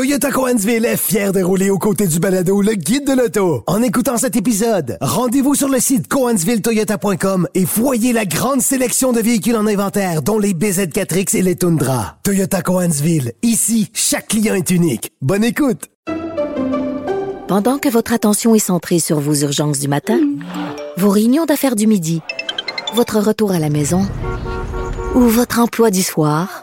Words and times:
Toyota 0.00 0.30
Coansville 0.30 0.86
est 0.86 0.96
fier 0.96 1.30
de 1.30 1.42
rouler 1.42 1.68
aux 1.68 1.76
côtés 1.76 2.06
du 2.06 2.20
balado 2.20 2.62
Le 2.62 2.72
Guide 2.72 3.06
de 3.06 3.12
l'auto. 3.12 3.64
En 3.66 3.82
écoutant 3.82 4.16
cet 4.16 4.34
épisode, 4.34 4.96
rendez-vous 5.02 5.54
sur 5.54 5.68
le 5.68 5.78
site 5.78 6.08
coansvilletoyota.com 6.08 7.46
et 7.54 7.66
voyez 7.66 8.14
la 8.14 8.24
grande 8.24 8.62
sélection 8.62 9.12
de 9.12 9.20
véhicules 9.20 9.56
en 9.56 9.66
inventaire, 9.66 10.22
dont 10.22 10.38
les 10.38 10.54
BZ4X 10.54 11.36
et 11.36 11.42
les 11.42 11.54
Tundra. 11.54 12.16
Toyota 12.22 12.62
Coansville, 12.62 13.34
ici, 13.42 13.90
chaque 13.92 14.28
client 14.28 14.54
est 14.54 14.70
unique. 14.70 15.12
Bonne 15.20 15.44
écoute! 15.44 15.90
Pendant 17.46 17.76
que 17.76 17.90
votre 17.90 18.14
attention 18.14 18.54
est 18.54 18.58
centrée 18.58 19.00
sur 19.00 19.20
vos 19.20 19.34
urgences 19.34 19.80
du 19.80 19.88
matin, 19.88 20.18
vos 20.96 21.10
réunions 21.10 21.44
d'affaires 21.44 21.76
du 21.76 21.86
midi, 21.86 22.22
votre 22.94 23.18
retour 23.18 23.52
à 23.52 23.58
la 23.58 23.68
maison 23.68 24.08
ou 25.14 25.20
votre 25.20 25.58
emploi 25.58 25.90
du 25.90 26.02
soir, 26.02 26.62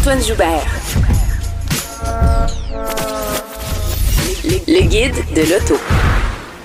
Antoine 0.00 0.22
Joubert. 0.24 0.64
Le 4.66 4.80
guide 4.88 5.14
de 5.34 5.42
l'auto. 5.42 5.99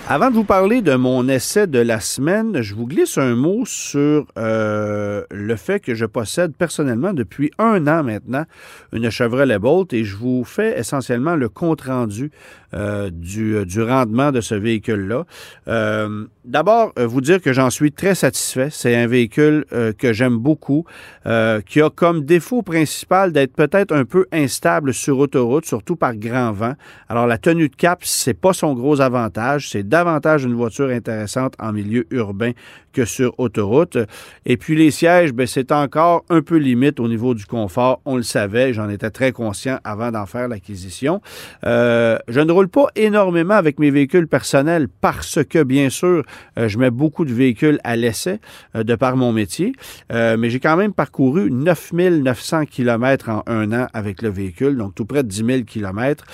Avant 0.08 0.30
de 0.30 0.36
vous 0.36 0.44
parler 0.44 0.84
de 0.84 0.94
mon 0.94 1.28
essai 1.28 1.66
de 1.66 1.80
la 1.80 2.00
semaine, 2.00 2.62
je 2.62 2.76
vous 2.76 2.86
glisse 2.86 3.18
un 3.18 3.34
mot 3.34 3.66
sur 3.66 4.28
euh, 4.38 5.24
le 5.32 5.56
fait 5.56 5.80
que 5.80 5.96
je 5.96 6.06
possède 6.06 6.56
personnellement 6.56 7.12
depuis 7.12 7.50
un 7.58 7.88
an 7.88 8.04
maintenant 8.04 8.46
une 8.94 9.10
Chevrolet 9.10 9.58
Bolt 9.58 9.94
et 9.94 10.04
je 10.04 10.16
vous 10.16 10.44
fais 10.44 10.78
essentiellement 10.78 11.36
le 11.36 11.50
compte-rendu 11.50 12.30
euh, 12.76 13.10
du, 13.12 13.66
du, 13.66 13.82
rendement 13.82 14.32
de 14.32 14.42
ce 14.42 14.54
véhicule-là. 14.54 15.26
Euh, 15.70 16.28
D'abord, 16.46 16.94
euh, 17.00 17.08
vous 17.08 17.22
dire 17.22 17.42
que 17.42 17.54
j'en 17.54 17.72
suis 17.72 17.92
très 17.92 18.14
satisfait. 18.14 18.70
C'est 18.70 18.96
un 18.96 19.08
véhicule 19.08 19.66
euh, 19.74 19.94
que 19.94 20.14
j'aime 20.14 20.38
beaucoup, 20.38 20.86
euh, 21.26 21.60
qui 21.62 21.82
a 21.82 21.90
comme 21.90 22.24
défaut 22.24 22.62
principal 22.62 23.32
d'être 23.32 23.54
peut-être 23.54 23.92
un 23.92 24.06
peu 24.06 24.28
instable 24.32 24.94
sur 24.94 25.18
autoroute, 25.18 25.66
surtout 25.66 25.96
par 25.96 26.16
grand 26.16 26.52
vent. 26.52 26.74
Alors, 27.10 27.26
la 27.26 27.40
tenue 27.40 27.68
de 27.68 27.76
cap, 27.76 28.02
c'est 28.04 28.36
pas 28.36 28.54
son 28.54 28.76
gros 28.76 29.02
avantage. 29.02 29.70
C'est 29.72 29.88
davantage 29.96 30.44
une 30.44 30.56
voiture 30.56 30.90
intéressante 30.90 31.54
en 31.60 31.72
milieu 31.72 32.06
urbain 32.12 32.52
que 32.92 33.06
sur 33.06 33.34
autoroute. 33.40 33.98
Et 34.46 34.58
puis, 34.58 34.76
les 34.76 34.92
sièges, 34.92 35.34
ben, 35.34 35.48
c'est 35.48 35.72
encore 35.72 36.26
un 36.30 36.42
peu 36.42 36.58
limite 36.58 37.00
au 37.00 37.08
niveau 37.08 37.34
du 37.34 37.46
confort. 37.46 38.02
On 38.06 38.18
le 38.18 38.24
savait, 38.24 38.74
j'en 38.74 38.90
étais 38.90 39.10
très 39.10 39.32
conscient 39.32 39.80
avant 39.84 40.12
d'en 40.12 40.26
faire 40.26 40.48
l'acquisition. 40.48 41.22
je 41.64 42.40
ne 42.40 42.52
roule 42.52 42.70
pas 42.70 42.88
énormément 42.96 43.54
avec 43.54 43.80
mes 43.80 43.92
véhicules 43.92 44.28
personnels 44.28 44.88
parce 45.02 45.40
que, 45.44 45.64
bien 45.64 45.90
sûr, 45.90 46.24
euh, 46.58 46.68
je 46.68 46.78
mets 46.78 46.92
beaucoup 46.92 47.26
de 47.26 47.34
véhicules 47.34 47.80
à 47.84 47.96
l'essai 47.96 48.40
euh, 48.76 48.84
de 48.84 48.96
par 48.96 49.16
mon 49.16 49.32
métier, 49.32 49.74
euh, 50.12 50.38
mais 50.38 50.50
j'ai 50.50 50.60
quand 50.60 50.78
même 50.78 50.94
parcouru 50.94 51.52
9900 51.52 52.66
km 52.66 53.30
en 53.30 53.44
un 53.48 53.72
an 53.72 53.88
avec 53.94 54.22
le 54.22 54.30
véhicule, 54.30 54.78
donc 54.78 54.96
tout 54.96 55.06
près 55.06 55.24
de 55.24 55.28
10 55.28 55.46
000 55.46 55.64
km, 55.64 56.26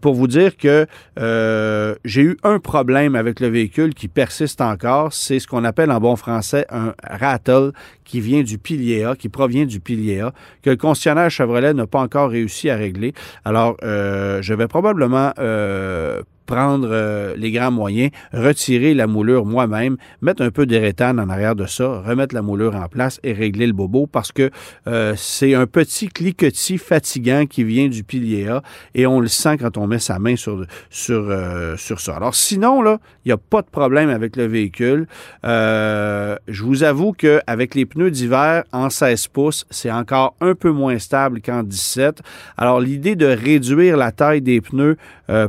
pour 0.00 0.14
vous 0.14 0.26
dire 0.26 0.56
que 0.56 0.86
j'ai 2.04 2.22
eu 2.22 2.36
un 2.42 2.58
problème 2.58 3.03
avec 3.14 3.40
le 3.40 3.48
véhicule 3.48 3.92
qui 3.94 4.08
persiste 4.08 4.60
encore, 4.60 5.12
c'est 5.12 5.38
ce 5.38 5.46
qu'on 5.46 5.64
appelle 5.64 5.90
en 5.90 6.00
bon 6.00 6.16
français 6.16 6.66
un 6.70 6.94
rattle 7.02 7.72
qui 8.04 8.20
vient 8.20 8.42
du 8.42 8.58
pilier 8.58 9.04
A, 9.04 9.16
qui 9.16 9.28
provient 9.28 9.66
du 9.66 9.80
pilier 9.80 10.20
A, 10.20 10.32
que 10.62 10.70
le 10.70 10.76
concessionnaire 10.76 11.30
Chevrolet 11.30 11.74
n'a 11.74 11.86
pas 11.86 12.00
encore 12.00 12.30
réussi 12.30 12.70
à 12.70 12.76
régler. 12.76 13.12
Alors, 13.44 13.76
je 13.82 14.54
vais 14.54 14.66
probablement 14.68 15.32
prendre 16.46 16.88
euh, 16.90 17.34
les 17.36 17.50
grands 17.52 17.70
moyens, 17.70 18.10
retirer 18.32 18.94
la 18.94 19.06
moulure 19.06 19.46
moi-même, 19.46 19.96
mettre 20.20 20.42
un 20.42 20.50
peu 20.50 20.66
d'éréthane 20.66 21.18
en 21.18 21.28
arrière 21.28 21.54
de 21.54 21.66
ça, 21.66 22.00
remettre 22.00 22.34
la 22.34 22.42
moulure 22.42 22.74
en 22.76 22.88
place 22.88 23.20
et 23.22 23.32
régler 23.32 23.66
le 23.66 23.72
bobo 23.72 24.06
parce 24.06 24.32
que 24.32 24.50
euh, 24.86 25.14
c'est 25.16 25.54
un 25.54 25.66
petit 25.66 26.08
cliquetis 26.08 26.78
fatigant 26.78 27.46
qui 27.46 27.64
vient 27.64 27.88
du 27.88 28.04
pilier 28.04 28.48
A 28.48 28.62
et 28.94 29.06
on 29.06 29.20
le 29.20 29.28
sent 29.28 29.58
quand 29.58 29.76
on 29.76 29.86
met 29.86 29.98
sa 29.98 30.18
main 30.18 30.36
sur, 30.36 30.64
sur, 30.90 31.26
euh, 31.28 31.76
sur 31.76 32.00
ça. 32.00 32.16
Alors 32.16 32.34
sinon, 32.34 32.82
là, 32.82 32.98
il 33.24 33.28
n'y 33.28 33.32
a 33.32 33.38
pas 33.38 33.62
de 33.62 33.68
problème 33.68 34.10
avec 34.10 34.36
le 34.36 34.46
véhicule. 34.46 35.06
je 35.42 36.62
vous 36.62 36.82
avoue 36.82 37.12
qu'avec 37.12 37.74
les 37.74 37.86
pneus 37.86 38.10
d'hiver 38.10 38.64
en 38.72 38.90
16 38.90 39.28
pouces, 39.28 39.66
c'est 39.70 39.90
encore 39.90 40.34
un 40.40 40.54
peu 40.54 40.70
moins 40.70 40.98
stable 40.98 41.40
qu'en 41.40 41.62
17. 41.62 42.20
Alors 42.56 42.80
l'idée 42.80 43.16
de 43.16 43.26
réduire 43.26 43.96
la 43.96 44.12
taille 44.12 44.42
des 44.42 44.60
pneus 44.60 44.96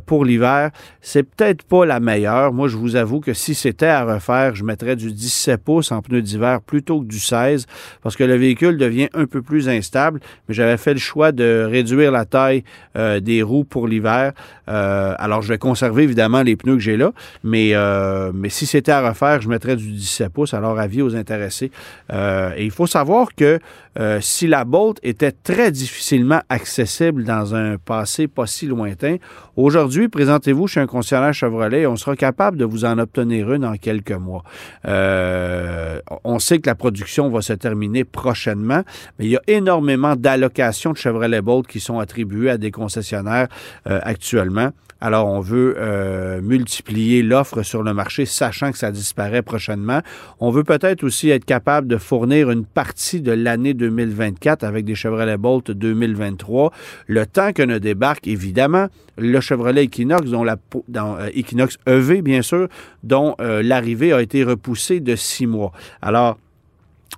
pour 0.06 0.24
l'hiver, 0.24 0.72
c'est 1.02 1.24
peut-être 1.24 1.64
pas 1.64 1.86
la 1.86 2.00
meilleure. 2.00 2.54
Moi, 2.54 2.68
je 2.68 2.78
vous 2.78 2.96
avoue 2.96 3.20
que 3.20 3.34
si 3.34 3.54
c'était 3.54 3.86
à 3.86 4.04
refaire, 4.04 4.56
je 4.56 4.64
mettrais 4.64 4.96
du 4.96 5.12
17 5.12 5.64
pouces 5.64 5.92
en 5.92 6.02
pneu 6.02 6.22
d'hiver 6.22 6.62
plutôt 6.62 7.02
que 7.02 7.06
du 7.06 7.20
16 7.20 7.68
parce 8.02 8.16
que 8.16 8.24
le 8.24 8.36
véhicule 8.36 8.78
devient 8.78 9.10
un 9.14 9.26
peu 9.26 9.42
plus 9.42 9.70
instable. 9.70 10.20
Mais 10.48 10.56
j'avais 10.56 10.78
fait 10.78 10.94
le 10.94 11.00
choix 11.00 11.32
de 11.32 11.68
réduire 11.70 12.12
la 12.12 12.26
taille 12.26 12.64
euh, 12.98 13.20
des 13.20 13.42
roues 13.42 13.64
pour 13.64 13.88
l'hiver. 13.88 14.34
Euh, 14.68 15.14
alors, 15.18 15.42
je 15.42 15.50
vais 15.50 15.58
conserver 15.58 16.04
évidemment 16.04 16.42
les 16.42 16.56
pneus 16.56 16.76
que 16.76 16.82
j'ai 16.82 16.98
là, 16.98 17.12
mais, 17.44 17.72
euh, 17.74 18.32
mais 18.34 18.50
si 18.50 18.66
c'était 18.66 18.92
à 18.92 19.08
refaire, 19.08 19.42
je 19.42 19.50
mettrais 19.50 19.76
du 19.76 19.92
17 19.92 20.30
pouces. 20.30 20.54
Alors, 20.54 20.80
avis 20.80 21.02
aux 21.02 21.16
intéressés. 21.16 21.72
et 22.12 22.64
il 22.64 22.72
faut 22.72 22.88
savoir 22.88 23.36
que 23.36 23.60
si 24.20 24.48
la 24.48 24.66
Bolt 24.66 25.00
était 25.04 25.32
très 25.32 25.72
difficilement 25.72 26.42
accessible 26.50 27.24
dans 27.24 27.56
un 27.56 27.78
passé 27.78 28.28
pas 28.28 28.48
si 28.48 28.66
lointain, 28.66 29.18
aujourd'hui, 29.56 30.10
présentez-vous 30.10 30.68
un 30.80 30.88
concessionnaire 30.88 31.34
Chevrolet, 31.34 31.86
on 31.86 31.96
sera 31.96 32.16
capable 32.16 32.58
de 32.58 32.66
vous 32.66 32.86
en 32.86 32.98
obtenir 32.98 33.52
une 33.54 33.66
en 33.66 33.76
quelques 33.76 34.12
mois. 34.12 34.44
Euh, 34.88 36.00
on 36.24 36.40
sait 36.40 36.60
que 36.60 36.70
la 36.70 36.76
production 36.76 37.30
va 37.30 37.42
se 37.42 37.54
terminer 37.54 38.04
prochainement, 38.04 38.84
mais 39.18 39.26
il 39.26 39.32
y 39.32 39.38
a 39.38 39.42
énormément 39.48 40.16
d'allocations 40.16 40.92
de 40.92 40.98
Chevrolet 40.98 41.42
Bolt 41.42 41.68
qui 41.68 41.80
sont 41.80 42.00
attribuées 42.00 42.52
à 42.52 42.58
des 42.58 42.72
concessionnaires 42.72 43.48
euh, 43.88 44.00
actuellement. 44.04 44.72
Alors, 45.02 45.28
on 45.28 45.42
veut 45.42 45.76
euh, 45.78 46.42
multiplier 46.42 47.22
l'offre 47.22 47.64
sur 47.64 47.84
le 47.84 47.94
marché, 47.94 48.26
sachant 48.26 48.72
que 48.72 48.78
ça 48.78 48.92
disparaît 48.92 49.42
prochainement. 49.42 50.02
On 50.40 50.52
veut 50.52 50.64
peut-être 50.64 51.04
aussi 51.04 51.30
être 51.30 51.46
capable 51.46 51.88
de 51.88 51.98
fournir 51.98 52.50
une 52.50 52.66
partie 52.66 53.22
de 53.22 53.32
l'année 53.32 53.74
2024 53.74 54.64
avec 54.64 54.86
des 54.86 54.96
Chevrolet 54.96 55.38
Bolt 55.38 55.70
2023, 55.70 56.72
le 57.08 57.26
temps 57.26 57.52
que 57.52 57.62
ne 57.62 57.78
débarque, 57.78 58.28
évidemment, 58.28 58.88
le 59.18 59.40
Chevrolet 59.42 59.84
Equinox, 59.84 60.30
dont 60.30 60.44
la, 60.44 60.58
dans, 60.88 61.18
euh, 61.18 61.30
EV, 61.88 62.22
bien 62.22 62.42
sûr, 62.42 62.68
dont 63.04 63.36
euh, 63.40 63.62
l'arrivée 63.62 64.14
a 64.14 64.22
été 64.22 64.44
repoussée 64.44 65.02
de 65.02 65.16
six 65.16 65.46
mois. 65.46 65.72
Alors, 66.02 66.38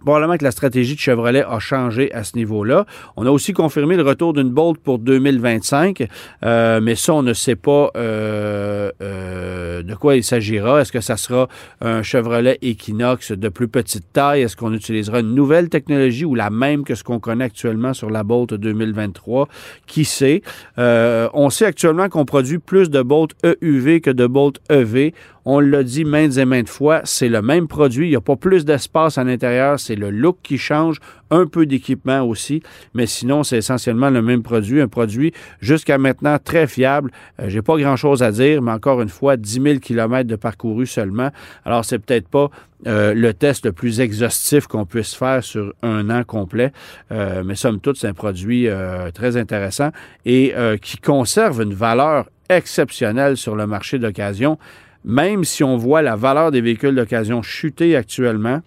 Probablement 0.07 0.37
que 0.37 0.45
la 0.45 0.51
stratégie 0.51 0.95
de 0.95 1.01
Chevrolet 1.01 1.43
a 1.43 1.59
changé 1.59 2.13
à 2.13 2.23
ce 2.23 2.37
niveau-là. 2.37 2.85
On 3.17 3.25
a 3.25 3.29
aussi 3.29 3.51
confirmé 3.51 3.97
le 3.97 4.03
retour 4.03 4.31
d'une 4.31 4.47
Bolt 4.51 4.79
pour 4.79 4.99
2025, 4.99 6.07
euh, 6.45 6.79
mais 6.81 6.95
ça, 6.95 7.13
on 7.13 7.23
ne 7.23 7.33
sait 7.33 7.57
pas 7.57 7.91
euh, 7.97 8.89
euh, 9.01 9.83
de 9.83 9.95
quoi 9.95 10.15
il 10.15 10.23
s'agira. 10.23 10.79
Est-ce 10.79 10.93
que 10.93 11.01
ça 11.01 11.17
sera 11.17 11.49
un 11.81 12.03
Chevrolet 12.03 12.57
Equinox 12.61 13.33
de 13.33 13.49
plus 13.49 13.67
petite 13.67 14.05
taille? 14.13 14.43
Est-ce 14.43 14.55
qu'on 14.55 14.71
utilisera 14.71 15.19
une 15.19 15.35
nouvelle 15.35 15.67
technologie 15.67 16.23
ou 16.23 16.35
la 16.35 16.51
même 16.51 16.85
que 16.85 16.95
ce 16.95 17.03
qu'on 17.03 17.19
connaît 17.19 17.43
actuellement 17.43 17.93
sur 17.93 18.09
la 18.09 18.23
Bolt 18.23 18.53
2023? 18.53 19.49
Qui 19.87 20.05
sait? 20.05 20.41
on 20.77 21.49
sait 21.49 21.65
actuellement 21.65 22.07
qu'on 22.07 22.23
produit 22.23 22.59
plus 22.59 22.89
de 22.89 23.01
Bolt 23.01 23.31
EUV 23.43 23.99
que 23.99 24.11
de 24.11 24.25
Bolt 24.25 24.61
EV. 24.69 25.11
On 25.49 25.61
l'a 25.61 25.81
dit 25.81 26.03
maintes 26.03 26.35
et 26.35 26.43
maintes 26.43 26.67
fois, 26.67 26.99
c'est 27.05 27.29
le 27.29 27.41
même 27.41 27.69
produit. 27.69 28.07
Il 28.07 28.09
n'y 28.09 28.17
a 28.17 28.21
pas 28.21 28.35
plus 28.35 28.65
d'espace 28.65 29.17
à 29.17 29.23
l'intérieur. 29.23 29.79
C'est 29.79 29.95
le 29.95 30.09
look 30.09 30.39
qui 30.43 30.57
change, 30.57 30.99
un 31.31 31.45
peu 31.45 31.65
d'équipement 31.65 32.21
aussi. 32.23 32.61
Mais 32.93 33.05
sinon, 33.05 33.43
c'est 33.43 33.59
essentiellement 33.59 34.09
le 34.09 34.21
même 34.21 34.43
produit. 34.43 34.81
Un 34.81 34.89
produit 34.89 35.31
jusqu'à 35.61 35.97
maintenant 35.97 36.37
très 36.37 36.67
fiable. 36.67 37.11
Euh, 37.39 37.45
J'ai 37.47 37.61
pas 37.61 37.77
grand-chose 37.77 38.23
à 38.23 38.31
dire, 38.31 38.61
mais 38.61 38.73
encore 38.73 39.01
une 39.01 39.07
fois, 39.07 39.37
10 39.37 39.61
000 39.61 39.79
km 39.79 40.27
de 40.27 40.35
parcouru 40.35 40.85
seulement. 40.85 41.29
Alors, 41.63 41.85
c'est 41.85 41.99
peut-être 41.99 42.27
pas 42.27 42.49
euh, 42.85 43.13
le 43.13 43.33
test 43.33 43.67
le 43.67 43.71
plus 43.71 44.01
exhaustif 44.01 44.67
qu'on 44.67 44.85
puisse 44.85 45.15
faire 45.15 45.41
sur 45.45 45.73
un 45.81 46.09
an 46.09 46.25
complet. 46.25 46.73
Euh, 47.13 47.43
mais 47.45 47.55
somme 47.55 47.79
toute, 47.79 47.95
c'est 47.95 48.07
un 48.07 48.13
produit 48.13 48.67
très 49.13 49.37
intéressant 49.37 49.91
et 50.25 50.53
qui 50.81 50.97
conserve 50.97 51.61
une 51.61 51.73
valeur 51.73 52.25
exceptionnelle 52.49 53.37
sur 53.37 53.55
le 53.55 53.67
marché 53.67 53.99
d'occasion. 53.99 54.57
Même 55.05 55.43
si 55.43 55.63
on 55.63 55.77
voit 55.77 56.01
la 56.01 56.15
valeur 56.15 56.51
des 56.51 56.61
véhicules 56.61 56.95
d'occasion 56.95 57.41
chuter 57.41 57.95
actuellement, 57.95 58.61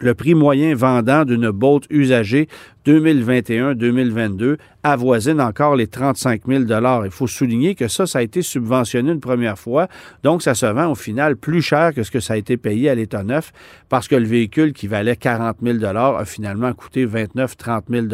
le 0.00 0.14
prix 0.14 0.34
moyen 0.34 0.74
vendant 0.74 1.24
d'une 1.24 1.50
Bolt 1.50 1.84
usagée 1.90 2.48
2021-2022 2.86 4.56
avoisine 4.82 5.40
encore 5.40 5.76
les 5.76 5.86
35 5.86 6.42
000 6.46 6.64
Il 7.04 7.10
faut 7.10 7.26
souligner 7.26 7.74
que 7.74 7.88
ça, 7.88 8.06
ça 8.06 8.18
a 8.18 8.22
été 8.22 8.42
subventionné 8.42 9.12
une 9.12 9.20
première 9.20 9.58
fois, 9.58 9.86
donc 10.24 10.42
ça 10.42 10.54
se 10.54 10.66
vend 10.66 10.90
au 10.90 10.94
final 10.94 11.36
plus 11.36 11.62
cher 11.62 11.94
que 11.94 12.02
ce 12.02 12.10
que 12.10 12.20
ça 12.20 12.34
a 12.34 12.36
été 12.36 12.56
payé 12.56 12.90
à 12.90 12.94
l'état 12.94 13.22
neuf 13.22 13.52
parce 13.88 14.08
que 14.08 14.16
le 14.16 14.26
véhicule 14.26 14.72
qui 14.72 14.88
valait 14.88 15.16
40 15.16 15.58
000 15.62 15.84
a 15.84 16.24
finalement 16.24 16.72
coûté 16.72 17.06
29-30 17.06 17.82
000 17.90 18.06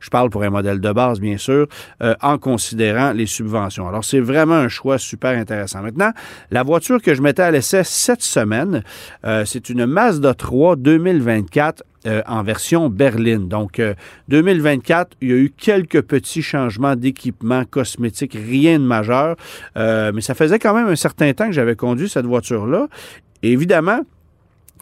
Je 0.00 0.10
parle 0.10 0.30
pour 0.30 0.42
un 0.42 0.50
modèle 0.50 0.80
de 0.80 0.92
base, 0.92 1.20
bien 1.20 1.36
sûr, 1.36 1.66
euh, 2.02 2.14
en 2.22 2.38
considérant 2.38 3.12
les 3.12 3.26
subventions. 3.26 3.88
Alors, 3.88 4.04
c'est 4.04 4.20
vraiment 4.20 4.54
un 4.54 4.68
choix 4.68 4.98
super 4.98 5.38
intéressant. 5.38 5.82
Maintenant, 5.82 6.12
la 6.50 6.62
voiture 6.62 7.00
que 7.00 7.14
je 7.14 7.22
mettais 7.22 7.42
à 7.42 7.50
l'essai 7.50 7.82
cette 7.84 8.22
semaine, 8.22 8.82
euh, 9.24 9.44
c'est 9.44 9.68
une 9.70 9.86
Mazda 9.86 10.34
3 10.34 10.76
2024 10.76 11.84
euh, 12.06 12.22
en 12.26 12.42
version 12.42 12.88
berline. 12.88 13.48
Donc, 13.48 13.80
2024, 14.28 15.16
il 15.20 15.28
y 15.28 15.32
a 15.32 15.36
eu 15.36 15.52
quelques 15.56 16.02
petits 16.02 16.42
changements 16.42 16.96
d'équipement 16.96 17.64
cosmétique, 17.64 18.34
rien 18.34 18.78
de 18.78 18.84
majeur, 18.84 19.36
mais 19.76 20.20
ça 20.20 20.34
faisait 20.34 20.58
quand 20.58 20.74
même 20.74 20.88
un 20.88 20.96
certain 20.96 21.32
temps 21.32 21.46
que 21.46 21.52
j'avais 21.52 21.76
conduit 21.76 22.08
cette 22.08 22.26
voiture-là. 22.26 22.88
Évidemment, 23.42 24.00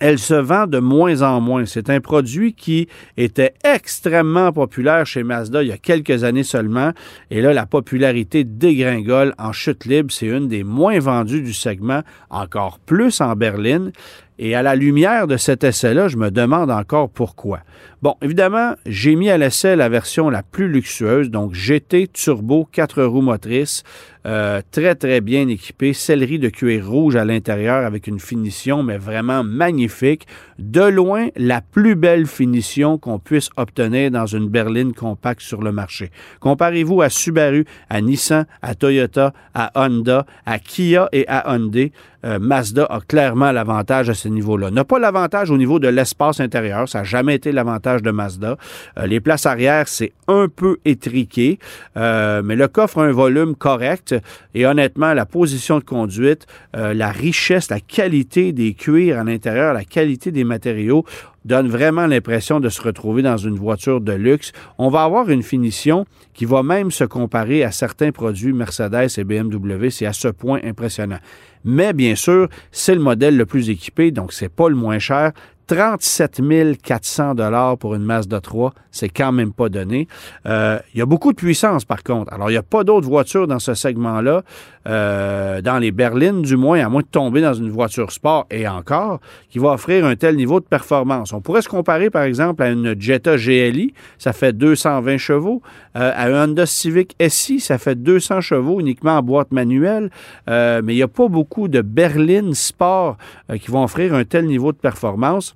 elle 0.00 0.18
se 0.18 0.34
vend 0.34 0.66
de 0.66 0.78
moins 0.78 1.22
en 1.22 1.40
moins. 1.40 1.64
C'est 1.64 1.88
un 1.90 2.00
produit 2.00 2.52
qui 2.52 2.88
était 3.16 3.54
extrêmement 3.64 4.52
populaire 4.52 5.06
chez 5.06 5.22
Mazda 5.22 5.62
il 5.62 5.68
y 5.68 5.72
a 5.72 5.78
quelques 5.78 6.24
années 6.24 6.42
seulement. 6.42 6.92
Et 7.30 7.40
là, 7.40 7.52
la 7.52 7.66
popularité 7.66 8.44
dégringole 8.44 9.34
en 9.38 9.52
chute 9.52 9.86
libre. 9.86 10.12
C'est 10.12 10.26
une 10.26 10.48
des 10.48 10.64
moins 10.64 10.98
vendues 10.98 11.42
du 11.42 11.54
segment, 11.54 12.02
encore 12.30 12.78
plus 12.78 13.20
en 13.20 13.34
berline. 13.36 13.92
Et 14.38 14.54
à 14.54 14.62
la 14.62 14.74
lumière 14.74 15.26
de 15.26 15.38
cet 15.38 15.64
essai-là, 15.64 16.08
je 16.08 16.18
me 16.18 16.30
demande 16.30 16.70
encore 16.70 17.08
pourquoi. 17.08 17.60
Bon, 18.02 18.16
évidemment, 18.20 18.74
j'ai 18.84 19.16
mis 19.16 19.30
à 19.30 19.38
l'essai 19.38 19.76
la 19.76 19.88
version 19.88 20.28
la 20.28 20.42
plus 20.42 20.68
luxueuse, 20.68 21.30
donc 21.30 21.54
GT 21.54 22.08
Turbo 22.08 22.68
4 22.70 23.02
roues 23.04 23.22
motrices, 23.22 23.82
euh, 24.26 24.60
très 24.70 24.94
très 24.94 25.22
bien 25.22 25.48
équipé, 25.48 25.94
sellerie 25.94 26.38
de 26.38 26.50
cuir 26.50 26.86
rouge 26.86 27.16
à 27.16 27.24
l'intérieur 27.24 27.86
avec 27.86 28.06
une 28.06 28.20
finition 28.20 28.82
mais 28.82 28.98
vraiment 28.98 29.42
magnifique. 29.42 30.26
De 30.58 30.80
loin, 30.80 31.28
la 31.36 31.60
plus 31.60 31.96
belle 31.96 32.26
finition 32.26 32.96
qu'on 32.96 33.18
puisse 33.18 33.50
obtenir 33.56 34.10
dans 34.10 34.26
une 34.26 34.48
berline 34.48 34.94
compacte 34.94 35.42
sur 35.42 35.62
le 35.62 35.70
marché. 35.70 36.10
Comparez-vous 36.40 37.02
à 37.02 37.10
Subaru, 37.10 37.66
à 37.90 38.00
Nissan, 38.00 38.46
à 38.62 38.74
Toyota, 38.74 39.32
à 39.54 39.70
Honda, 39.74 40.24
à 40.46 40.58
Kia 40.58 41.08
et 41.12 41.28
à 41.28 41.52
Hyundai. 41.52 41.92
Euh, 42.26 42.38
Mazda 42.40 42.86
a 42.86 43.00
clairement 43.00 43.52
l'avantage 43.52 44.10
à 44.10 44.14
ce 44.14 44.28
niveau-là. 44.28 44.70
N'a 44.70 44.84
pas 44.84 44.98
l'avantage 44.98 45.50
au 45.50 45.56
niveau 45.56 45.78
de 45.78 45.86
l'espace 45.88 46.40
intérieur, 46.40 46.88
ça 46.88 46.98
n'a 46.98 47.04
jamais 47.04 47.36
été 47.36 47.52
l'avantage 47.52 48.02
de 48.02 48.10
Mazda. 48.10 48.56
Euh, 48.98 49.06
les 49.06 49.20
places 49.20 49.46
arrière, 49.46 49.86
c'est 49.86 50.12
un 50.26 50.48
peu 50.48 50.78
étriqué, 50.84 51.58
euh, 51.96 52.42
mais 52.42 52.56
le 52.56 52.66
coffre 52.66 52.98
a 52.98 53.04
un 53.04 53.12
volume 53.12 53.54
correct 53.54 54.14
et 54.54 54.66
honnêtement, 54.66 55.14
la 55.14 55.26
position 55.26 55.78
de 55.78 55.84
conduite, 55.84 56.46
la 56.72 57.10
richesse, 57.10 57.70
la 57.70 57.80
qualité 57.80 58.52
des 58.52 58.74
cuirs 58.74 59.18
à 59.18 59.24
l'intérieur, 59.24 59.74
la 59.74 59.84
qualité 59.84 60.30
des 60.30 60.44
matériaux 60.46 61.04
donne 61.44 61.68
vraiment 61.68 62.06
l'impression 62.06 62.58
de 62.58 62.68
se 62.68 62.80
retrouver 62.80 63.22
dans 63.22 63.36
une 63.36 63.56
voiture 63.56 64.00
de 64.00 64.12
luxe. 64.12 64.52
On 64.78 64.88
va 64.88 65.02
avoir 65.02 65.28
une 65.28 65.42
finition 65.42 66.06
qui 66.34 66.44
va 66.44 66.62
même 66.62 66.90
se 66.90 67.04
comparer 67.04 67.62
à 67.62 67.70
certains 67.70 68.12
produits 68.12 68.52
Mercedes 68.52 69.08
et 69.18 69.24
BMW. 69.24 69.90
C'est 69.90 70.06
à 70.06 70.12
ce 70.12 70.28
point 70.28 70.60
impressionnant. 70.64 71.18
Mais 71.64 71.92
bien 71.92 72.14
sûr, 72.14 72.48
c'est 72.70 72.94
le 72.94 73.00
modèle 73.00 73.36
le 73.36 73.44
plus 73.44 73.70
équipé, 73.70 74.12
donc 74.12 74.32
c'est 74.32 74.48
pas 74.48 74.68
le 74.68 74.76
moins 74.76 74.98
cher. 74.98 75.32
37 75.66 76.42
400 76.82 77.34
dollars 77.34 77.76
pour 77.78 77.94
une 77.94 78.04
Mazda 78.04 78.40
3, 78.40 78.72
c'est 78.92 79.08
quand 79.08 79.32
même 79.32 79.52
pas 79.52 79.68
donné. 79.68 80.06
Euh, 80.46 80.78
il 80.94 80.98
y 80.98 81.02
a 81.02 81.06
beaucoup 81.06 81.32
de 81.32 81.36
puissance 81.36 81.84
par 81.84 82.04
contre. 82.04 82.32
Alors 82.32 82.50
il 82.50 82.52
n'y 82.52 82.58
a 82.58 82.62
pas 82.62 82.84
d'autres 82.84 83.08
voitures 83.08 83.48
dans 83.48 83.58
ce 83.58 83.74
segment-là, 83.74 84.42
euh, 84.86 85.60
dans 85.60 85.78
les 85.78 85.90
berlines 85.90 86.42
du 86.42 86.56
moins, 86.56 86.78
à 86.78 86.88
moins 86.88 87.02
de 87.02 87.06
tomber 87.06 87.40
dans 87.40 87.54
une 87.54 87.70
voiture 87.70 88.12
sport 88.12 88.46
et 88.50 88.68
encore, 88.68 89.20
qui 89.50 89.58
va 89.58 89.70
offrir 89.70 90.04
un 90.04 90.14
tel 90.14 90.36
niveau 90.36 90.60
de 90.60 90.64
performance. 90.64 91.32
On 91.32 91.40
pourrait 91.40 91.62
se 91.62 91.68
comparer 91.68 92.10
par 92.10 92.22
exemple 92.22 92.62
à 92.62 92.70
une 92.70 92.94
Jetta 93.00 93.36
GLI, 93.36 93.92
ça 94.18 94.32
fait 94.32 94.52
220 94.52 95.18
chevaux, 95.18 95.62
euh, 95.96 96.12
à 96.14 96.26
un 96.26 96.44
Honda 96.44 96.66
Civic 96.66 97.16
SI, 97.28 97.58
ça 97.58 97.78
fait 97.78 98.00
200 98.00 98.40
chevaux 98.40 98.78
uniquement 98.78 99.18
en 99.18 99.22
boîte 99.22 99.50
manuelle, 99.50 100.10
mais 100.46 100.92
il 100.92 100.96
n'y 100.96 101.02
a 101.02 101.08
pas 101.08 101.28
beaucoup 101.28 101.66
de 101.66 101.80
berlines 101.80 102.54
sport 102.54 103.16
qui 103.60 103.70
vont 103.70 103.82
offrir 103.82 104.14
un 104.14 104.24
tel 104.24 104.46
niveau 104.46 104.72
de 104.72 104.78
performance. 104.78 105.55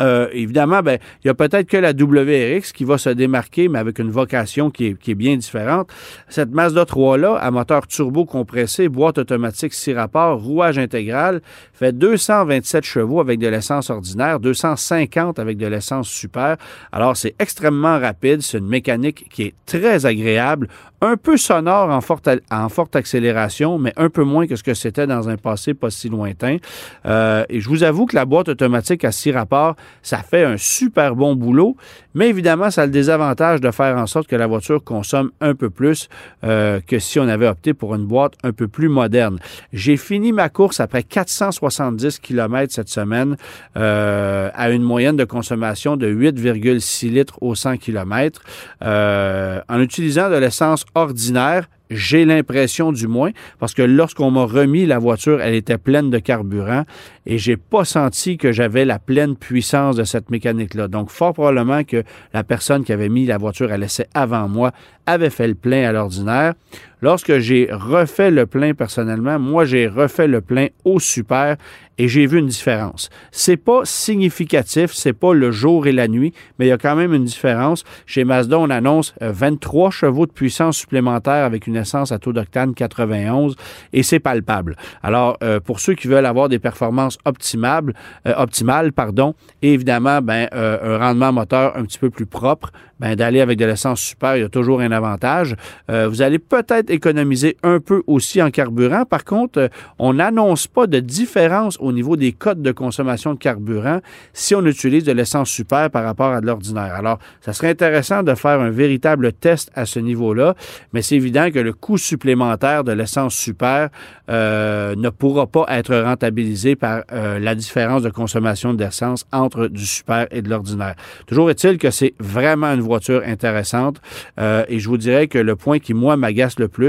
Euh, 0.00 0.28
évidemment, 0.32 0.80
ben, 0.80 0.98
il 1.22 1.26
y 1.26 1.30
a 1.30 1.34
peut-être 1.34 1.68
que 1.68 1.76
la 1.76 1.92
WRX 1.92 2.72
qui 2.72 2.84
va 2.84 2.98
se 2.98 3.10
démarquer, 3.10 3.68
mais 3.68 3.78
avec 3.78 3.98
une 3.98 4.10
vocation 4.10 4.70
qui 4.70 4.86
est, 4.86 5.14
bien 5.14 5.36
différente. 5.36 5.90
Cette 6.28 6.50
Mazda 6.50 6.84
3-là, 6.84 7.36
à 7.36 7.50
moteur 7.50 7.86
turbo 7.86 8.24
compressé, 8.24 8.88
boîte 8.88 9.18
automatique 9.18 9.74
6 9.74 9.92
rapports, 9.92 10.40
rouage 10.42 10.78
intégral, 10.78 11.42
fait 11.74 11.92
227 11.92 12.84
chevaux 12.84 13.20
avec 13.20 13.38
de 13.38 13.48
l'essence 13.48 13.90
ordinaire, 13.90 14.40
250 14.40 15.38
avec 15.38 15.58
de 15.58 15.66
l'essence 15.66 16.08
super. 16.08 16.56
Alors, 16.92 17.16
c'est 17.16 17.34
extrêmement 17.38 17.98
rapide. 17.98 18.40
C'est 18.40 18.58
une 18.58 18.68
mécanique 18.68 19.28
qui 19.30 19.42
est 19.42 19.54
très 19.66 20.06
agréable, 20.06 20.68
un 21.02 21.16
peu 21.16 21.36
sonore 21.36 21.90
en 21.90 22.00
forte, 22.00 22.96
accélération, 22.96 23.76
mais 23.76 23.92
un 23.96 24.08
peu 24.08 24.22
moins 24.22 24.46
que 24.46 24.54
ce 24.54 24.62
que 24.62 24.72
c'était 24.72 25.06
dans 25.06 25.28
un 25.28 25.36
passé 25.36 25.74
pas 25.74 25.90
si 25.90 26.08
lointain. 26.08 26.58
Euh, 27.06 27.44
et 27.48 27.60
je 27.60 27.68
vous 27.68 27.82
avoue 27.82 28.06
que 28.06 28.14
la 28.14 28.24
boîte 28.24 28.48
automatique 28.48 29.04
à 29.04 29.10
six 29.10 29.32
rapports, 29.32 29.74
ça 30.00 30.18
fait 30.18 30.44
un 30.44 30.56
super 30.56 31.16
bon 31.16 31.34
boulot, 31.34 31.76
mais 32.14 32.28
évidemment, 32.28 32.70
ça 32.70 32.82
a 32.82 32.86
le 32.86 32.92
désavantage 32.92 33.60
de 33.60 33.70
faire 33.70 33.96
en 33.96 34.06
sorte 34.06 34.26
que 34.26 34.36
la 34.36 34.46
voiture 34.46 34.82
consomme 34.82 35.30
un 35.40 35.54
peu 35.54 35.70
plus 35.70 36.08
euh, 36.44 36.80
que 36.86 36.98
si 36.98 37.18
on 37.18 37.28
avait 37.28 37.48
opté 37.48 37.74
pour 37.74 37.94
une 37.94 38.06
boîte 38.06 38.34
un 38.42 38.52
peu 38.52 38.68
plus 38.68 38.88
moderne. 38.88 39.38
J'ai 39.72 39.96
fini 39.96 40.32
ma 40.32 40.48
course 40.48 40.80
après 40.80 41.02
470 41.02 42.18
km 42.18 42.72
cette 42.72 42.88
semaine 42.88 43.36
euh, 43.76 44.50
à 44.54 44.70
une 44.70 44.82
moyenne 44.82 45.16
de 45.16 45.24
consommation 45.24 45.96
de 45.96 46.12
8,6 46.12 47.10
litres 47.10 47.38
au 47.40 47.54
100 47.54 47.78
km 47.78 48.40
en 48.82 49.80
utilisant 49.80 50.30
de 50.30 50.36
l'essence 50.36 50.84
ordinaire, 50.94 51.68
j'ai 51.94 52.24
l'impression 52.24 52.92
du 52.92 53.06
moins, 53.06 53.30
parce 53.58 53.74
que 53.74 53.82
lorsqu'on 53.82 54.30
m'a 54.30 54.44
remis 54.44 54.86
la 54.86 54.98
voiture, 54.98 55.40
elle 55.40 55.54
était 55.54 55.78
pleine 55.78 56.10
de 56.10 56.18
carburant 56.18 56.84
et 57.26 57.38
j'ai 57.38 57.56
pas 57.56 57.84
senti 57.84 58.36
que 58.36 58.52
j'avais 58.52 58.84
la 58.84 58.98
pleine 58.98 59.36
puissance 59.36 59.96
de 59.96 60.04
cette 60.04 60.30
mécanique-là. 60.30 60.88
Donc, 60.88 61.10
fort 61.10 61.34
probablement 61.34 61.84
que 61.84 62.02
la 62.32 62.44
personne 62.44 62.84
qui 62.84 62.92
avait 62.92 63.08
mis 63.08 63.26
la 63.26 63.38
voiture 63.38 63.72
à 63.72 63.76
l'essai 63.76 64.06
avant 64.14 64.48
moi 64.48 64.72
avait 65.06 65.30
fait 65.30 65.48
le 65.48 65.54
plein 65.54 65.88
à 65.88 65.92
l'ordinaire. 65.92 66.54
Lorsque 67.02 67.38
j'ai 67.38 67.68
refait 67.70 68.30
le 68.30 68.46
plein 68.46 68.74
personnellement, 68.74 69.38
moi, 69.40 69.64
j'ai 69.64 69.88
refait 69.88 70.28
le 70.28 70.40
plein 70.40 70.68
au 70.84 71.00
super 71.00 71.56
et 71.98 72.08
j'ai 72.08 72.26
vu 72.26 72.38
une 72.38 72.46
différence. 72.46 73.10
C'est 73.30 73.56
pas 73.56 73.82
significatif, 73.84 74.92
c'est 74.92 75.12
pas 75.12 75.34
le 75.34 75.50
jour 75.50 75.86
et 75.86 75.92
la 75.92 76.08
nuit, 76.08 76.32
mais 76.58 76.66
il 76.66 76.68
y 76.68 76.72
a 76.72 76.78
quand 76.78 76.96
même 76.96 77.12
une 77.12 77.24
différence. 77.24 77.84
Chez 78.06 78.24
Mazda, 78.24 78.58
on 78.58 78.70
annonce 78.70 79.14
23 79.20 79.88
euh, 79.88 79.90
chevaux 79.90 80.26
de 80.26 80.32
puissance 80.32 80.78
supplémentaire 80.78 81.44
avec 81.44 81.66
une 81.66 81.76
essence 81.76 82.12
à 82.12 82.18
taux 82.18 82.32
d'octane 82.32 82.74
91 82.74 83.56
et 83.92 84.02
c'est 84.02 84.20
palpable. 84.20 84.76
Alors, 85.02 85.36
euh, 85.42 85.60
pour 85.60 85.80
ceux 85.80 85.94
qui 85.94 86.08
veulent 86.08 86.26
avoir 86.26 86.48
des 86.48 86.58
performances 86.58 87.18
optimales, 87.24 87.94
euh, 88.26 88.34
optimales 88.36 88.92
pardon, 88.92 89.34
évidemment, 89.60 90.20
ben, 90.22 90.48
un 90.52 90.98
rendement 90.98 91.32
moteur 91.32 91.76
un 91.76 91.84
petit 91.84 91.98
peu 91.98 92.10
plus 92.10 92.26
propre, 92.26 92.70
ben, 93.00 93.14
d'aller 93.16 93.40
avec 93.40 93.58
de 93.58 93.64
l'essence 93.64 94.00
super, 94.00 94.36
il 94.36 94.40
y 94.40 94.44
a 94.44 94.48
toujours 94.48 94.80
un 94.80 94.92
avantage. 94.92 95.56
vous 95.88 96.22
allez 96.22 96.38
peut-être 96.38 96.90
économiser 96.92 97.56
un 97.62 97.80
peu 97.80 98.02
aussi 98.06 98.42
en 98.42 98.50
carburant. 98.50 99.04
Par 99.04 99.24
contre, 99.24 99.70
on 99.98 100.14
n'annonce 100.14 100.66
pas 100.66 100.86
de 100.86 101.00
différence 101.00 101.76
au 101.80 101.92
niveau 101.92 102.16
des 102.16 102.32
codes 102.32 102.62
de 102.62 102.72
consommation 102.72 103.34
de 103.34 103.38
carburant 103.38 104.00
si 104.32 104.54
on 104.54 104.64
utilise 104.66 105.04
de 105.04 105.12
l'essence 105.12 105.50
super 105.50 105.90
par 105.90 106.04
rapport 106.04 106.32
à 106.32 106.40
de 106.40 106.46
l'ordinaire. 106.46 106.94
Alors, 106.94 107.18
ça 107.40 107.52
serait 107.52 107.70
intéressant 107.70 108.22
de 108.22 108.34
faire 108.34 108.60
un 108.60 108.70
véritable 108.70 109.32
test 109.32 109.70
à 109.74 109.86
ce 109.86 109.98
niveau-là, 109.98 110.54
mais 110.92 111.02
c'est 111.02 111.16
évident 111.16 111.50
que 111.50 111.58
le 111.58 111.72
coût 111.72 111.98
supplémentaire 111.98 112.84
de 112.84 112.92
l'essence 112.92 113.34
super 113.34 113.88
euh, 114.28 114.94
ne 114.96 115.10
pourra 115.10 115.46
pas 115.46 115.66
être 115.68 115.96
rentabilisé 115.96 116.76
par 116.76 117.02
euh, 117.12 117.38
la 117.38 117.54
différence 117.54 118.02
de 118.02 118.10
consommation 118.10 118.74
d'essence 118.74 119.24
entre 119.32 119.68
du 119.68 119.86
super 119.86 120.26
et 120.30 120.42
de 120.42 120.50
l'ordinaire. 120.50 120.94
Toujours 121.26 121.50
est-il 121.50 121.78
que 121.78 121.90
c'est 121.90 122.14
vraiment 122.18 122.72
une 122.72 122.80
voiture 122.80 123.22
intéressante 123.26 124.00
euh, 124.38 124.64
et 124.68 124.78
je 124.78 124.88
vous 124.88 124.98
dirais 124.98 125.28
que 125.28 125.38
le 125.38 125.56
point 125.56 125.78
qui, 125.78 125.94
moi, 125.94 126.16
m'agace 126.16 126.58
le 126.58 126.68
plus, 126.68 126.81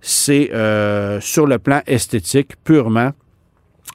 c'est 0.00 0.50
sur 1.20 1.46
le 1.46 1.58
plan 1.58 1.82
esthétique 1.86 2.52
purement. 2.64 3.12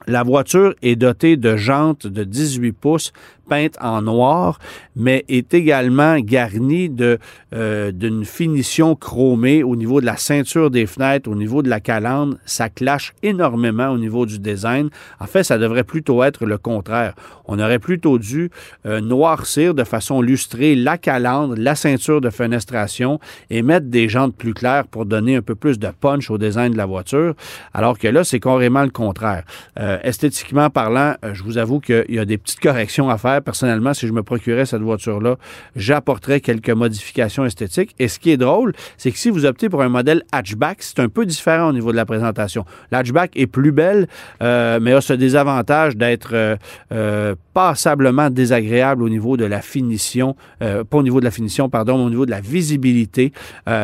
La 0.06 0.22
voiture 0.22 0.74
est 0.82 0.96
dotée 0.96 1.36
de 1.36 1.56
jantes 1.56 2.06
de 2.06 2.22
18 2.22 2.72
pouces 2.72 3.12
peinte 3.48 3.76
en 3.80 4.02
noir, 4.02 4.58
mais 4.94 5.24
est 5.28 5.54
également 5.54 6.18
garnie 6.18 6.88
de, 6.88 7.18
euh, 7.54 7.92
d'une 7.92 8.24
finition 8.24 8.94
chromée 8.96 9.62
au 9.62 9.76
niveau 9.76 10.00
de 10.00 10.06
la 10.06 10.16
ceinture 10.16 10.70
des 10.70 10.86
fenêtres, 10.86 11.30
au 11.30 11.34
niveau 11.34 11.62
de 11.62 11.68
la 11.68 11.80
calandre. 11.80 12.36
Ça 12.44 12.68
clash 12.68 13.14
énormément 13.22 13.88
au 13.88 13.98
niveau 13.98 14.26
du 14.26 14.38
design. 14.38 14.90
En 15.20 15.26
fait, 15.26 15.44
ça 15.44 15.58
devrait 15.58 15.84
plutôt 15.84 16.22
être 16.22 16.46
le 16.46 16.58
contraire. 16.58 17.14
On 17.44 17.58
aurait 17.58 17.78
plutôt 17.78 18.18
dû 18.18 18.50
euh, 18.86 19.00
noircir 19.00 19.74
de 19.74 19.84
façon 19.84 20.20
lustrée 20.20 20.74
la 20.74 20.98
calandre, 20.98 21.54
la 21.56 21.74
ceinture 21.74 22.20
de 22.20 22.30
fenestration 22.30 23.20
et 23.50 23.62
mettre 23.62 23.86
des 23.86 24.08
jantes 24.08 24.34
plus 24.34 24.54
claires 24.54 24.86
pour 24.86 25.06
donner 25.06 25.36
un 25.36 25.42
peu 25.42 25.54
plus 25.54 25.78
de 25.78 25.88
punch 25.88 26.30
au 26.30 26.38
design 26.38 26.72
de 26.72 26.76
la 26.76 26.86
voiture. 26.86 27.34
Alors 27.72 27.98
que 27.98 28.08
là, 28.08 28.24
c'est 28.24 28.40
carrément 28.40 28.82
le 28.82 28.90
contraire. 28.90 29.44
Euh, 29.78 29.98
esthétiquement 30.02 30.70
parlant, 30.70 31.14
je 31.32 31.42
vous 31.42 31.58
avoue 31.58 31.80
qu'il 31.80 32.04
y 32.08 32.18
a 32.18 32.24
des 32.24 32.38
petites 32.38 32.60
corrections 32.60 33.08
à 33.08 33.18
faire. 33.18 33.35
Personnellement, 33.40 33.94
si 33.94 34.06
je 34.06 34.12
me 34.12 34.22
procurais 34.22 34.66
cette 34.66 34.82
voiture-là, 34.82 35.36
j'apporterais 35.74 36.40
quelques 36.40 36.70
modifications 36.70 37.44
esthétiques. 37.44 37.94
Et 37.98 38.08
ce 38.08 38.18
qui 38.18 38.30
est 38.30 38.36
drôle, 38.36 38.72
c'est 38.96 39.10
que 39.10 39.18
si 39.18 39.30
vous 39.30 39.46
optez 39.46 39.68
pour 39.68 39.82
un 39.82 39.88
modèle 39.88 40.22
hatchback, 40.32 40.78
c'est 40.82 41.00
un 41.00 41.08
peu 41.08 41.26
différent 41.26 41.68
au 41.68 41.72
niveau 41.72 41.92
de 41.92 41.96
la 41.96 42.06
présentation. 42.06 42.64
L'hatchback 42.90 43.32
est 43.36 43.46
plus 43.46 43.72
belle, 43.72 44.08
euh, 44.42 44.78
mais 44.80 44.92
a 44.92 45.00
ce 45.00 45.12
désavantage 45.12 45.96
d'être 45.96 46.30
euh, 46.32 46.56
euh, 46.92 47.34
passablement 47.54 48.30
désagréable 48.30 49.02
au 49.02 49.08
niveau 49.08 49.36
de 49.36 49.44
la 49.44 49.62
finition, 49.62 50.36
pas 50.60 50.84
au 50.90 51.02
niveau 51.02 51.20
de 51.20 51.24
la 51.24 51.30
finition, 51.30 51.70
pardon, 51.70 51.96
mais 51.96 52.04
au 52.04 52.10
niveau 52.10 52.26
de 52.26 52.30
la 52.30 52.42
visibilité. 52.42 53.32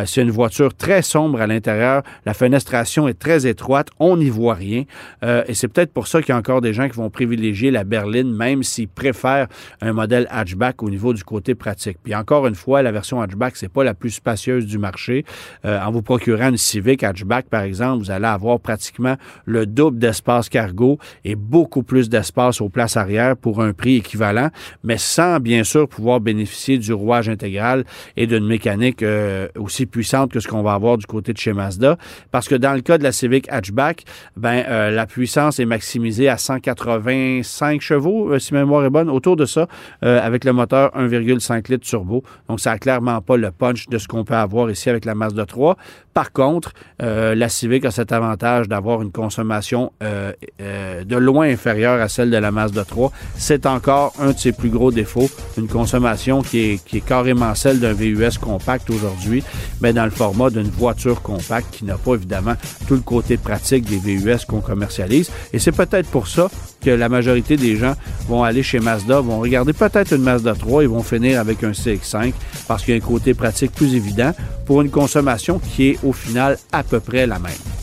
c'est 0.04 0.20
une 0.20 0.30
voiture 0.30 0.74
très 0.74 1.00
sombre 1.00 1.40
à 1.40 1.46
l'intérieur. 1.46 2.02
La 2.26 2.34
fenestration 2.34 3.08
est 3.08 3.18
très 3.18 3.46
étroite. 3.46 3.88
On 3.98 4.18
n'y 4.18 4.28
voit 4.28 4.54
rien. 4.54 4.84
et 5.22 5.54
c'est 5.54 5.68
peut-être 5.68 5.90
pour 5.90 6.06
ça 6.06 6.20
qu'il 6.20 6.30
y 6.30 6.32
a 6.32 6.36
encore 6.36 6.60
des 6.60 6.74
gens 6.74 6.86
qui 6.86 6.96
vont 6.96 7.08
privilégier 7.08 7.70
la 7.70 7.84
berline, 7.84 8.30
même 8.30 8.62
s'ils 8.62 8.88
préfèrent 8.88 9.41
un 9.80 9.92
modèle 9.92 10.26
hatchback 10.30 10.82
au 10.82 10.90
niveau 10.90 11.12
du 11.12 11.24
côté 11.24 11.54
pratique. 11.54 11.98
Puis 12.02 12.14
encore 12.14 12.46
une 12.46 12.54
fois, 12.54 12.82
la 12.82 12.92
version 12.92 13.20
hatchback, 13.20 13.56
c'est 13.56 13.68
pas 13.68 13.84
la 13.84 13.94
plus 13.94 14.10
spacieuse 14.10 14.66
du 14.66 14.78
marché. 14.78 15.24
Euh, 15.64 15.80
en 15.80 15.90
vous 15.90 16.02
procurant 16.02 16.48
une 16.48 16.56
Civic 16.56 17.02
hatchback, 17.02 17.46
par 17.46 17.62
exemple, 17.62 18.04
vous 18.04 18.10
allez 18.10 18.26
avoir 18.26 18.60
pratiquement 18.60 19.16
le 19.44 19.66
double 19.66 19.98
d'espace 19.98 20.48
cargo 20.48 20.98
et 21.24 21.34
beaucoup 21.34 21.82
plus 21.82 22.08
d'espace 22.08 22.60
aux 22.60 22.68
places 22.68 22.96
arrière 22.96 23.36
pour 23.36 23.62
un 23.62 23.72
prix 23.72 23.96
équivalent, 23.96 24.50
mais 24.84 24.98
sans 24.98 25.40
bien 25.40 25.64
sûr 25.64 25.88
pouvoir 25.88 26.20
bénéficier 26.20 26.78
du 26.78 26.92
rouage 26.92 27.28
intégral 27.28 27.84
et 28.16 28.26
d'une 28.26 28.46
mécanique 28.46 29.02
euh, 29.02 29.48
aussi 29.56 29.86
puissante 29.86 30.32
que 30.32 30.40
ce 30.40 30.48
qu'on 30.48 30.62
va 30.62 30.74
avoir 30.74 30.98
du 30.98 31.06
côté 31.06 31.32
de 31.32 31.38
chez 31.38 31.52
Mazda. 31.52 31.96
Parce 32.30 32.48
que 32.48 32.54
dans 32.54 32.74
le 32.74 32.80
cas 32.80 32.98
de 32.98 33.02
la 33.02 33.12
Civic 33.12 33.50
hatchback, 33.50 34.04
ben 34.36 34.64
euh, 34.68 34.90
la 34.90 35.06
puissance 35.06 35.58
est 35.58 35.64
maximisée 35.64 36.28
à 36.28 36.36
185 36.36 37.80
chevaux, 37.80 38.38
si 38.38 38.54
ma 38.54 38.60
mémoire 38.60 38.84
est 38.84 38.90
bonne, 38.90 39.10
autour 39.10 39.31
de 39.36 39.44
ça, 39.44 39.66
avec 40.02 40.44
le 40.44 40.52
moteur 40.52 40.90
1,5 40.96 41.70
litres 41.70 41.86
turbo. 41.86 42.22
Donc, 42.48 42.60
ça 42.60 42.70
n'a 42.70 42.78
clairement 42.78 43.20
pas 43.20 43.36
le 43.36 43.50
punch 43.50 43.88
de 43.88 43.98
ce 43.98 44.08
qu'on 44.08 44.24
peut 44.24 44.34
avoir 44.34 44.70
ici 44.70 44.90
avec 44.90 45.04
la 45.04 45.14
Mazda 45.14 45.46
3. 45.46 45.76
Par 46.14 46.32
contre, 46.32 46.72
euh, 47.02 47.34
la 47.34 47.48
Civic 47.48 47.84
a 47.86 47.90
cet 47.90 48.12
avantage 48.12 48.68
d'avoir 48.68 49.00
une 49.00 49.12
consommation 49.12 49.92
euh, 50.02 50.32
euh, 50.60 51.04
de 51.04 51.16
loin 51.16 51.48
inférieure 51.48 52.00
à 52.00 52.08
celle 52.08 52.30
de 52.30 52.36
la 52.36 52.50
Mazda 52.50 52.84
3. 52.84 53.10
C'est 53.36 53.64
encore 53.64 54.12
un 54.20 54.32
de 54.32 54.38
ses 54.38 54.52
plus 54.52 54.68
gros 54.68 54.90
défauts, 54.90 55.30
une 55.56 55.68
consommation 55.68 56.42
qui 56.42 56.58
est, 56.58 56.84
qui 56.84 56.98
est 56.98 57.06
carrément 57.06 57.54
celle 57.54 57.80
d'un 57.80 57.94
VUS 57.94 58.38
compact 58.40 58.90
aujourd'hui, 58.90 59.42
mais 59.80 59.94
dans 59.94 60.04
le 60.04 60.10
format 60.10 60.50
d'une 60.50 60.68
voiture 60.68 61.22
compacte 61.22 61.68
qui 61.72 61.84
n'a 61.86 61.96
pas 61.96 62.14
évidemment 62.14 62.54
tout 62.86 62.94
le 62.94 63.00
côté 63.00 63.38
pratique 63.38 63.84
des 63.84 63.96
VUS 63.98 64.44
qu'on 64.46 64.60
commercialise. 64.60 65.30
Et 65.54 65.58
c'est 65.58 65.72
peut-être 65.72 66.10
pour 66.10 66.28
ça 66.28 66.50
que 66.84 66.90
la 66.90 67.08
majorité 67.08 67.56
des 67.56 67.76
gens 67.76 67.94
vont 68.28 68.42
aller 68.42 68.62
chez 68.62 68.80
Mazda, 68.80 69.20
vont 69.22 69.40
regarder 69.40 69.72
peut-être 69.72 70.12
une 70.12 70.22
Mazda 70.22 70.54
3 70.54 70.84
et 70.84 70.86
vont 70.86 71.02
finir 71.02 71.40
avec 71.40 71.62
un 71.64 71.72
CX5 71.72 72.32
parce 72.68 72.84
qu'il 72.84 72.94
y 72.94 73.00
a 73.00 73.02
un 73.02 73.06
côté 73.06 73.34
pratique 73.34 73.72
plus 73.72 73.94
évident 73.94 74.32
pour 74.66 74.82
une 74.82 74.90
consommation 74.90 75.58
qui 75.58 75.90
est 75.90 75.98
au 76.04 76.12
final 76.12 76.58
à 76.72 76.82
peu 76.82 77.00
près 77.00 77.26
la 77.26 77.38
même. 77.38 77.81